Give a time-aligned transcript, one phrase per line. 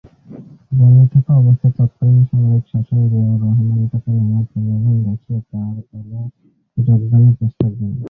[0.71, 6.19] বন্দি থাকা অবস্থায় তৎকালীন সামরিক শাসক জিয়াউর রহমান তাকে নানা প্রলোভন দেখিয়ে তার দলে
[6.77, 7.93] যোগদানের প্রস্তাব দেন।